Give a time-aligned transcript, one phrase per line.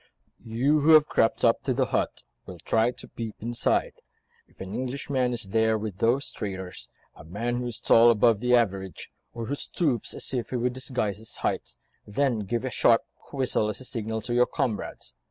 [0.43, 3.93] "You, who have crept up to the hut, will try to peep inside.
[4.47, 8.55] If an Englishman is there with those traitors, a man who is tall above the
[8.55, 11.75] average, or who stoops as if he would disguise his height,
[12.07, 15.13] then give a sharp, quick whistle as a signal to your comrades.